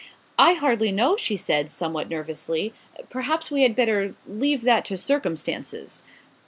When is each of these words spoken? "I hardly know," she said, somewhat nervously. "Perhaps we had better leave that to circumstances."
"I 0.39 0.53
hardly 0.53 0.91
know," 0.91 1.15
she 1.15 1.37
said, 1.37 1.69
somewhat 1.69 2.09
nervously. 2.09 2.73
"Perhaps 3.11 3.51
we 3.51 3.61
had 3.61 3.75
better 3.75 4.15
leave 4.27 4.61
that 4.63 4.83
to 4.85 4.97
circumstances." 4.97 6.01